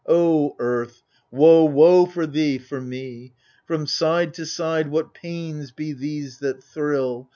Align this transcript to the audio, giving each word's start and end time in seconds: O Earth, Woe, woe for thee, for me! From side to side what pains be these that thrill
O 0.07 0.55
Earth, 0.57 1.03
Woe, 1.29 1.65
woe 1.65 2.07
for 2.07 2.25
thee, 2.25 2.57
for 2.57 2.81
me! 2.81 3.35
From 3.67 3.85
side 3.85 4.33
to 4.33 4.47
side 4.47 4.89
what 4.89 5.13
pains 5.13 5.69
be 5.69 5.93
these 5.93 6.39
that 6.39 6.63
thrill 6.63 7.29